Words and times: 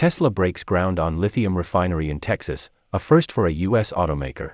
Tesla 0.00 0.30
breaks 0.30 0.64
ground 0.64 0.98
on 0.98 1.20
lithium 1.20 1.58
refinery 1.58 2.08
in 2.08 2.20
Texas, 2.20 2.70
a 2.90 2.98
first 2.98 3.30
for 3.30 3.46
a 3.46 3.52
U.S. 3.68 3.92
automaker. 3.92 4.52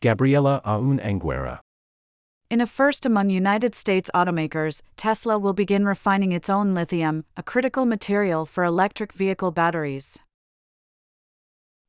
Gabriela 0.00 0.62
Aoun 0.64 0.98
Angueira. 0.98 1.58
In 2.48 2.62
a 2.62 2.66
first 2.66 3.04
among 3.04 3.28
United 3.28 3.74
States 3.74 4.10
automakers, 4.14 4.80
Tesla 4.96 5.38
will 5.38 5.52
begin 5.52 5.84
refining 5.84 6.32
its 6.32 6.48
own 6.48 6.72
lithium, 6.72 7.26
a 7.36 7.42
critical 7.42 7.84
material 7.84 8.46
for 8.46 8.64
electric 8.64 9.12
vehicle 9.12 9.50
batteries. 9.50 10.18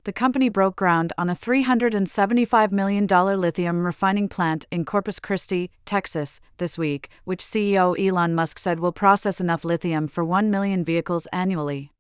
The 0.04 0.12
company 0.12 0.50
broke 0.50 0.76
ground 0.76 1.14
on 1.18 1.30
a 1.30 1.36
$375 1.36 2.74
million 2.74 3.08
lithium 3.08 3.86
refining 3.86 4.28
plant 4.28 4.66
in 4.70 4.84
Corpus 4.84 5.20
Christi, 5.22 5.72
Texas, 5.86 6.42
this 6.58 6.78
week, 6.78 7.08
which 7.24 7.40
CEO 7.40 7.98
Elon 7.98 8.36
Musk 8.36 8.60
said 8.60 8.82
will 8.82 8.92
process 8.92 9.40
enough 9.40 9.64
lithium 9.64 10.10
for 10.10 10.26
1 10.26 10.52
million 10.52 10.84
vehicles 10.84 11.28
annually 11.32 11.94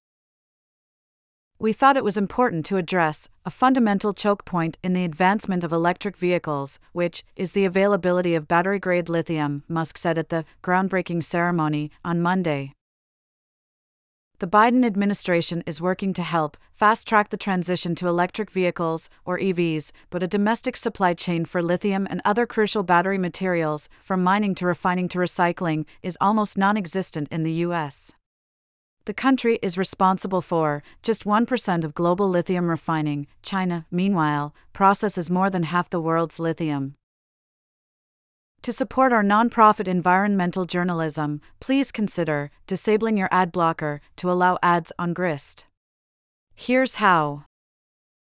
we 1.61 1.71
thought 1.71 1.95
it 1.95 2.03
was 2.03 2.17
important 2.17 2.65
to 2.65 2.77
address 2.77 3.29
a 3.45 3.51
fundamental 3.51 4.15
choke 4.15 4.43
point 4.45 4.79
in 4.81 4.93
the 4.93 5.03
advancement 5.03 5.63
of 5.63 5.71
electric 5.71 6.17
vehicles, 6.17 6.79
which 6.91 7.23
is 7.35 7.51
the 7.51 7.65
availability 7.65 8.33
of 8.33 8.47
battery 8.47 8.79
grade 8.79 9.07
lithium, 9.07 9.63
Musk 9.67 9.95
said 9.95 10.17
at 10.17 10.29
the 10.29 10.43
groundbreaking 10.63 11.23
ceremony 11.23 11.91
on 12.03 12.19
Monday. 12.19 12.73
The 14.39 14.47
Biden 14.47 14.83
administration 14.83 15.61
is 15.67 15.79
working 15.79 16.13
to 16.13 16.23
help 16.23 16.57
fast 16.73 17.07
track 17.07 17.29
the 17.29 17.37
transition 17.37 17.93
to 17.93 18.07
electric 18.07 18.49
vehicles, 18.49 19.07
or 19.23 19.37
EVs, 19.37 19.91
but 20.09 20.23
a 20.23 20.27
domestic 20.27 20.75
supply 20.75 21.13
chain 21.13 21.45
for 21.45 21.61
lithium 21.61 22.07
and 22.09 22.23
other 22.25 22.47
crucial 22.47 22.81
battery 22.81 23.19
materials, 23.19 23.87
from 24.01 24.23
mining 24.23 24.55
to 24.55 24.65
refining 24.65 25.07
to 25.09 25.19
recycling, 25.19 25.85
is 26.01 26.17
almost 26.19 26.57
non 26.57 26.75
existent 26.75 27.27
in 27.29 27.43
the 27.43 27.53
U.S. 27.69 28.15
The 29.05 29.13
country 29.15 29.57
is 29.63 29.77
responsible 29.77 30.41
for 30.41 30.83
just 31.01 31.25
1% 31.25 31.83
of 31.83 31.95
global 31.95 32.29
lithium 32.29 32.69
refining. 32.69 33.25
China, 33.41 33.85
meanwhile, 33.89 34.53
processes 34.73 35.29
more 35.29 35.49
than 35.49 35.63
half 35.63 35.89
the 35.89 35.99
world's 35.99 36.39
lithium. 36.39 36.95
To 38.61 38.71
support 38.71 39.11
our 39.11 39.23
nonprofit 39.23 39.87
environmental 39.87 40.65
journalism, 40.65 41.41
please 41.59 41.91
consider 41.91 42.51
disabling 42.67 43.17
your 43.17 43.29
ad 43.31 43.51
blocker 43.51 44.01
to 44.17 44.31
allow 44.31 44.59
ads 44.61 44.91
on 44.99 45.13
Grist. 45.13 45.65
Here's 46.53 46.97
how. 46.97 47.45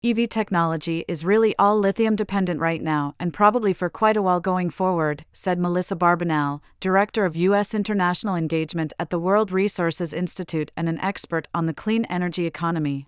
EV 0.08 0.30
technology 0.30 1.04
is 1.10 1.26
really 1.26 1.54
all 1.60 1.78
lithium 1.78 2.16
dependent 2.16 2.62
right 2.62 2.82
now 2.82 3.14
and 3.20 3.34
probably 3.34 3.74
for 3.74 3.90
quite 3.90 4.16
a 4.16 4.22
while 4.22 4.40
going 4.40 4.70
forward, 4.70 5.26
said 5.34 5.60
Melissa 5.60 5.98
Barbanell, 5.98 6.62
Director 6.80 7.26
of 7.26 7.36
U.S. 7.36 7.76
International 7.76 8.34
Engagement 8.34 8.94
at 8.98 9.10
the 9.10 9.20
World 9.20 9.52
Resources 9.52 10.14
Institute 10.14 10.72
and 10.78 10.88
an 10.88 10.98
expert 11.00 11.50
on 11.54 11.66
the 11.66 11.74
clean 11.74 12.06
energy 12.06 12.46
economy. 12.46 13.06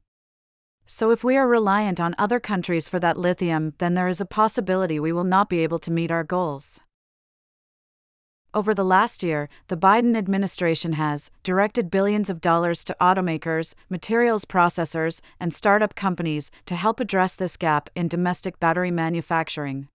So, 0.86 1.10
if 1.12 1.24
we 1.24 1.38
are 1.38 1.48
reliant 1.48 2.02
on 2.02 2.16
other 2.18 2.40
countries 2.40 2.90
for 2.90 3.00
that 3.00 3.18
lithium, 3.18 3.76
then 3.78 3.94
there 3.94 4.10
is 4.10 4.20
a 4.20 4.26
possibility 4.26 5.00
we 5.00 5.14
will 5.14 5.24
not 5.24 5.48
be 5.48 5.60
able 5.60 5.80
to 5.80 5.92
meet 5.92 6.12
our 6.12 6.26
goals. 6.26 6.82
Over 8.52 8.74
the 8.74 8.84
last 8.84 9.22
year, 9.22 9.48
the 9.68 9.78
Biden 9.78 10.18
administration 10.18 10.94
has 10.94 11.30
directed 11.44 11.92
billions 11.92 12.32
of 12.32 12.42
dollars 12.42 12.84
to 12.86 12.98
automakers, 13.00 13.76
materials 13.90 14.44
processors, 14.44 15.22
and 15.40 15.54
startup 15.54 15.94
companies 15.94 16.50
to 16.66 16.76
help 16.76 17.00
address 17.00 17.36
this 17.36 17.56
gap 17.56 17.92
in 17.96 18.08
domestic 18.08 18.60
battery 18.60 18.90
manufacturing. 18.90 19.88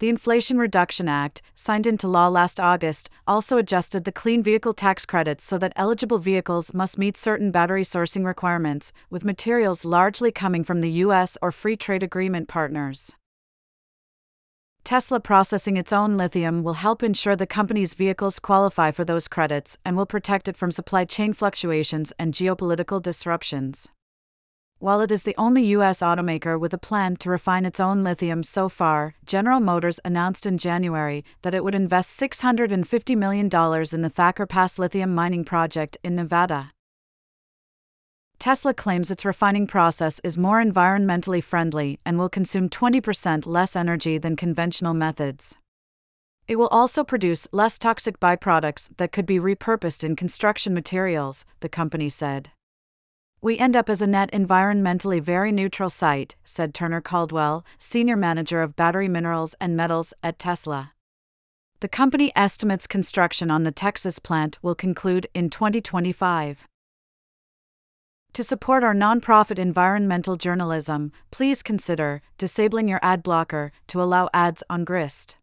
The 0.00 0.10
Inflation 0.10 0.58
Reduction 0.58 1.08
Act, 1.08 1.40
signed 1.54 1.86
into 1.86 2.08
law 2.08 2.28
last 2.28 2.60
August, 2.60 3.08
also 3.26 3.56
adjusted 3.56 4.04
the 4.04 4.12
clean 4.12 4.42
vehicle 4.42 4.74
tax 4.74 5.06
credits 5.06 5.46
so 5.46 5.56
that 5.56 5.72
eligible 5.74 6.18
vehicles 6.18 6.74
must 6.74 6.98
meet 6.98 7.16
certain 7.16 7.50
battery 7.50 7.84
sourcing 7.84 8.26
requirements, 8.26 8.92
with 9.08 9.24
materials 9.24 9.86
largely 9.86 10.30
coming 10.30 10.62
from 10.62 10.82
the 10.82 10.90
U.S. 11.06 11.38
or 11.40 11.50
free 11.50 11.76
trade 11.76 12.02
agreement 12.02 12.48
partners. 12.48 13.12
Tesla 14.84 15.20
processing 15.20 15.76
its 15.76 15.92
own 15.92 16.16
lithium 16.16 16.64
will 16.64 16.74
help 16.74 17.02
ensure 17.02 17.36
the 17.36 17.46
company's 17.46 17.94
vehicles 17.94 18.40
qualify 18.40 18.90
for 18.90 19.04
those 19.04 19.28
credits 19.28 19.78
and 19.84 19.96
will 19.96 20.06
protect 20.06 20.48
it 20.48 20.56
from 20.56 20.72
supply 20.72 21.04
chain 21.04 21.32
fluctuations 21.32 22.12
and 22.18 22.34
geopolitical 22.34 23.00
disruptions. 23.00 23.88
While 24.80 25.00
it 25.00 25.12
is 25.12 25.22
the 25.22 25.36
only 25.38 25.64
U.S. 25.66 26.00
automaker 26.00 26.58
with 26.58 26.74
a 26.74 26.78
plan 26.78 27.14
to 27.18 27.30
refine 27.30 27.64
its 27.64 27.78
own 27.78 28.02
lithium 28.02 28.42
so 28.42 28.68
far, 28.68 29.14
General 29.24 29.60
Motors 29.60 30.00
announced 30.04 30.44
in 30.44 30.58
January 30.58 31.24
that 31.42 31.54
it 31.54 31.62
would 31.62 31.76
invest 31.76 32.20
$650 32.20 33.16
million 33.16 33.44
in 33.46 34.02
the 34.02 34.12
Thacker 34.12 34.46
Pass 34.46 34.80
lithium 34.80 35.14
mining 35.14 35.44
project 35.44 35.96
in 36.02 36.16
Nevada. 36.16 36.72
Tesla 38.42 38.74
claims 38.74 39.08
its 39.08 39.24
refining 39.24 39.68
process 39.68 40.20
is 40.24 40.36
more 40.36 40.60
environmentally 40.60 41.40
friendly 41.40 42.00
and 42.04 42.18
will 42.18 42.28
consume 42.28 42.68
20% 42.68 43.46
less 43.46 43.76
energy 43.76 44.18
than 44.18 44.34
conventional 44.34 44.94
methods. 44.94 45.54
It 46.48 46.56
will 46.56 46.66
also 46.66 47.04
produce 47.04 47.46
less 47.52 47.78
toxic 47.78 48.18
byproducts 48.18 48.88
that 48.96 49.12
could 49.12 49.26
be 49.26 49.38
repurposed 49.38 50.02
in 50.02 50.16
construction 50.16 50.74
materials, 50.74 51.46
the 51.60 51.68
company 51.68 52.08
said. 52.08 52.50
We 53.40 53.60
end 53.60 53.76
up 53.76 53.88
as 53.88 54.02
a 54.02 54.08
net 54.08 54.32
environmentally 54.32 55.22
very 55.22 55.52
neutral 55.52 55.88
site, 55.88 56.34
said 56.42 56.74
Turner 56.74 57.00
Caldwell, 57.00 57.64
senior 57.78 58.16
manager 58.16 58.60
of 58.60 58.74
battery 58.74 59.06
minerals 59.06 59.54
and 59.60 59.76
metals 59.76 60.14
at 60.20 60.40
Tesla. 60.40 60.94
The 61.78 61.86
company 61.86 62.32
estimates 62.34 62.88
construction 62.88 63.52
on 63.52 63.62
the 63.62 63.70
Texas 63.70 64.18
plant 64.18 64.58
will 64.62 64.74
conclude 64.74 65.28
in 65.32 65.48
2025. 65.48 66.66
To 68.34 68.42
support 68.42 68.82
our 68.82 68.94
nonprofit 68.94 69.58
environmental 69.58 70.36
journalism, 70.36 71.12
please 71.30 71.62
consider 71.62 72.22
disabling 72.38 72.88
your 72.88 72.98
ad 73.02 73.22
blocker 73.22 73.72
to 73.88 74.02
allow 74.02 74.30
ads 74.32 74.62
on 74.70 74.84
Grist. 74.84 75.36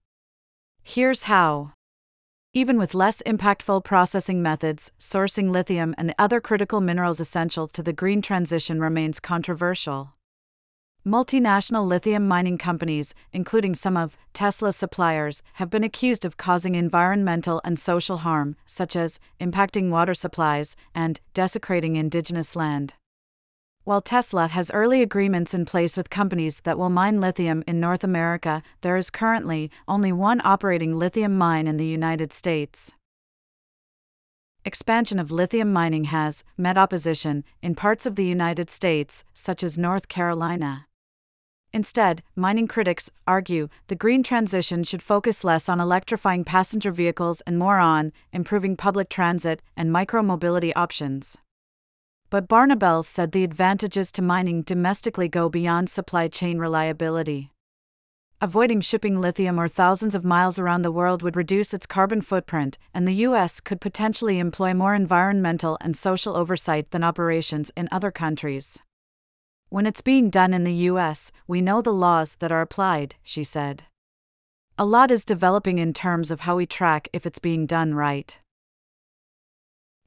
Here's 0.81 1.25
how. 1.25 1.73
Even 2.51 2.79
with 2.79 2.95
less 2.95 3.21
impactful 3.27 3.83
processing 3.83 4.41
methods, 4.41 4.91
sourcing 4.99 5.51
lithium 5.51 5.93
and 5.99 6.09
the 6.09 6.15
other 6.17 6.41
critical 6.41 6.81
minerals 6.81 7.19
essential 7.19 7.67
to 7.67 7.83
the 7.83 7.93
green 7.93 8.23
transition 8.23 8.79
remains 8.79 9.19
controversial. 9.19 10.15
Multinational 11.07 11.87
lithium 11.87 12.27
mining 12.27 12.57
companies, 12.57 13.15
including 13.31 13.73
some 13.73 13.95
of 13.95 14.17
Tesla's 14.33 14.75
suppliers, 14.75 15.41
have 15.53 15.69
been 15.69 15.83
accused 15.83 16.25
of 16.25 16.35
causing 16.35 16.75
environmental 16.75 17.61
and 17.63 17.79
social 17.79 18.17
harm, 18.17 18.57
such 18.65 18.97
as 18.97 19.17
impacting 19.39 19.91
water 19.91 20.13
supplies 20.13 20.75
and 20.93 21.21
desecrating 21.33 21.95
indigenous 21.95 22.53
land. 22.53 22.95
While 23.85 24.01
Tesla 24.01 24.49
has 24.49 24.69
early 24.71 25.01
agreements 25.01 25.53
in 25.53 25.65
place 25.65 25.95
with 25.95 26.09
companies 26.09 26.59
that 26.59 26.77
will 26.77 26.89
mine 26.89 27.21
lithium 27.21 27.63
in 27.65 27.79
North 27.79 28.03
America, 28.03 28.61
there 28.81 28.97
is 28.97 29.09
currently 29.09 29.71
only 29.87 30.11
one 30.11 30.41
operating 30.43 30.99
lithium 30.99 31.37
mine 31.37 31.65
in 31.65 31.77
the 31.77 31.87
United 31.87 32.33
States. 32.33 32.91
Expansion 34.65 35.17
of 35.17 35.31
lithium 35.31 35.71
mining 35.71 36.03
has 36.03 36.43
met 36.57 36.77
opposition 36.77 37.45
in 37.61 37.73
parts 37.73 38.05
of 38.05 38.15
the 38.15 38.25
United 38.25 38.69
States, 38.69 39.23
such 39.33 39.63
as 39.63 39.77
North 39.77 40.09
Carolina. 40.09 40.87
Instead, 41.71 42.23
mining 42.35 42.67
critics 42.67 43.11
argue 43.27 43.69
the 43.87 43.95
green 43.95 44.23
transition 44.23 44.83
should 44.83 45.03
focus 45.03 45.43
less 45.43 45.69
on 45.69 45.79
electrifying 45.79 46.43
passenger 46.43 46.91
vehicles 46.91 47.41
and 47.41 47.59
more 47.59 47.77
on 47.77 48.11
improving 48.33 48.75
public 48.75 49.07
transit 49.09 49.61
and 49.77 49.91
micromobility 49.91 50.73
options. 50.75 51.37
But 52.31 52.47
Barbanell 52.47 53.05
said 53.05 53.31
the 53.31 53.43
advantages 53.43 54.11
to 54.13 54.21
mining 54.21 54.63
domestically 54.63 55.27
go 55.27 55.49
beyond 55.49 55.89
supply 55.89 56.27
chain 56.27 56.57
reliability. 56.57 57.51
Avoiding 58.41 58.81
shipping 58.81 59.19
lithium 59.19 59.59
or 59.59 59.67
thousands 59.67 60.15
of 60.15 60.23
miles 60.23 60.57
around 60.57 60.81
the 60.81 60.91
world 60.91 61.21
would 61.21 61.35
reduce 61.35 61.73
its 61.73 61.85
carbon 61.85 62.21
footprint, 62.21 62.77
and 62.93 63.07
the 63.07 63.25
U.S. 63.27 63.59
could 63.59 63.81
potentially 63.81 64.39
employ 64.39 64.73
more 64.73 64.95
environmental 64.95 65.77
and 65.81 65.97
social 65.97 66.37
oversight 66.37 66.91
than 66.91 67.03
operations 67.03 67.69
in 67.75 67.89
other 67.91 68.11
countries. 68.11 68.79
When 69.71 69.85
it's 69.85 70.01
being 70.01 70.31
done 70.31 70.51
in 70.51 70.63
the 70.63 70.89
US, 70.89 71.31
we 71.47 71.61
know 71.61 71.79
the 71.79 71.93
laws 71.93 72.37
that 72.39 72.51
are 72.51 72.61
applied, 72.61 73.15
she 73.21 73.43
said. 73.43 73.83
A 74.79 74.85
lot 74.85 75.11
is 75.11 75.23
developing 75.23 75.77
in 75.77 75.93
terms 75.93 76.31
of 76.31 76.41
how 76.41 76.55
we 76.55 76.65
track 76.65 77.07
if 77.13 77.23
it's 77.23 77.37
being 77.37 77.67
done 77.67 77.93
right. 77.93 78.39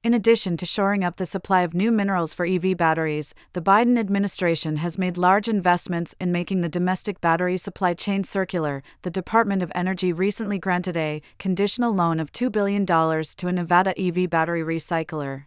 In 0.03 0.15
addition 0.15 0.57
to 0.57 0.67
shoring 0.67 1.05
up 1.05 1.17
the 1.17 1.25
supply 1.27 1.61
of 1.61 1.75
new 1.75 1.93
minerals 1.93 2.35
for 2.35 2.45
EV 2.45 2.77
batteries, 2.77 3.37
the 3.53 3.63
Biden 3.63 3.97
administration 3.97 4.79
has 4.79 4.99
made 4.99 5.17
large 5.17 5.47
investments 5.47 6.17
in 6.21 6.33
making 6.33 6.61
the 6.61 6.69
domestic 6.69 7.21
battery 7.21 7.57
supply 7.57 7.95
chain 7.95 8.25
circular. 8.25 8.83
The 9.03 9.11
Department 9.11 9.63
of 9.63 9.71
Energy 9.77 10.13
recently 10.13 10.59
granted 10.59 10.97
a 10.97 11.23
conditional 11.39 11.95
loan 11.95 12.19
of 12.19 12.33
$2 12.33 12.51
billion 12.51 12.85
to 12.85 13.47
a 13.47 13.53
Nevada 13.53 13.95
EV 13.97 14.29
battery 14.29 14.63
recycler. 14.63 15.45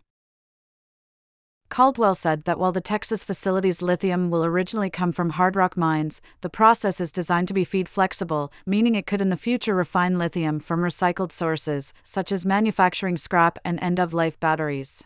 Caldwell 1.75 2.16
said 2.16 2.45
that 2.45 2.57
while 2.57 2.72
the 2.72 2.80
Texas 2.80 3.25
facility's 3.25 3.81
lithium 3.81 4.30
will 4.30 4.45
originally 4.45 4.89
come 4.89 5.12
from 5.12 5.31
hard 5.31 5.57
rock 5.57 5.75
mines, 5.75 6.22
the 6.39 6.50
process 6.50 7.01
is 7.01 7.12
designed 7.12 7.50
to 7.50 7.54
be 7.54 7.66
feed 7.66 7.89
flexible, 7.89 8.50
meaning 8.66 8.95
it 8.95 9.06
could 9.06 9.19
in 9.19 9.27
the 9.27 9.36
future 9.36 9.75
refine 9.75 10.18
lithium 10.18 10.62
from 10.62 10.80
recycled 10.80 11.33
sources, 11.33 11.94
such 12.01 12.31
as 12.31 12.45
manufacturing 12.45 13.18
scrap 13.18 13.60
and 13.66 13.77
end 13.81 14.00
of 14.00 14.13
life 14.13 14.39
batteries. 14.39 15.04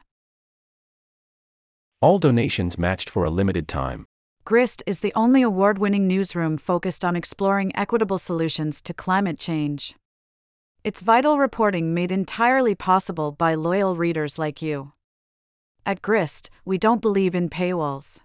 All 2.01 2.19
donations 2.19 2.77
matched 2.77 3.09
for 3.09 3.23
a 3.23 3.31
limited 3.31 3.67
time. 3.67 4.05
GRIST 4.45 4.83
is 4.85 4.99
the 4.99 5.13
only 5.15 5.41
award 5.41 5.79
winning 5.79 6.07
newsroom 6.07 6.55
focused 6.55 7.03
on 7.03 7.15
exploring 7.15 7.75
equitable 7.75 8.19
solutions 8.19 8.79
to 8.83 8.93
climate 8.93 9.39
change. 9.39 9.95
It's 10.83 11.01
vital 11.01 11.39
reporting 11.39 11.95
made 11.95 12.11
entirely 12.11 12.75
possible 12.75 13.31
by 13.31 13.55
loyal 13.55 13.95
readers 13.95 14.37
like 14.37 14.61
you. 14.61 14.91
At 15.89 16.03
GRIST, 16.03 16.51
we 16.65 16.77
don't 16.77 17.01
believe 17.01 17.33
in 17.33 17.49
paywalls. 17.49 18.19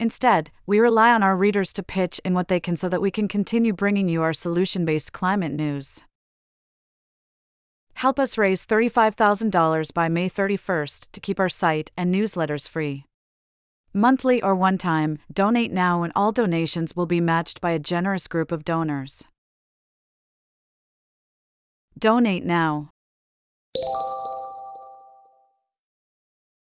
Instead, 0.00 0.50
we 0.66 0.80
rely 0.80 1.12
on 1.12 1.22
our 1.22 1.36
readers 1.36 1.72
to 1.74 1.84
pitch 1.84 2.20
in 2.24 2.34
what 2.34 2.48
they 2.48 2.58
can 2.58 2.76
so 2.76 2.88
that 2.88 3.00
we 3.00 3.12
can 3.12 3.28
continue 3.28 3.72
bringing 3.72 4.08
you 4.08 4.22
our 4.22 4.32
solution 4.32 4.84
based 4.84 5.12
climate 5.12 5.52
news. 5.52 6.00
Help 7.92 8.18
us 8.18 8.36
raise 8.36 8.66
$35,000 8.66 9.94
by 9.94 10.08
May 10.08 10.28
31st 10.28 11.12
to 11.12 11.20
keep 11.20 11.38
our 11.38 11.48
site 11.48 11.92
and 11.96 12.12
newsletters 12.12 12.68
free. 12.68 13.04
Monthly 13.92 14.42
or 14.42 14.56
one 14.56 14.76
time, 14.76 15.20
donate 15.32 15.70
now 15.70 16.02
and 16.02 16.12
all 16.16 16.32
donations 16.32 16.96
will 16.96 17.06
be 17.06 17.20
matched 17.20 17.60
by 17.60 17.70
a 17.70 17.78
generous 17.78 18.26
group 18.26 18.50
of 18.50 18.64
donors. 18.64 19.22
Donate 21.96 22.44
now. 22.44 22.90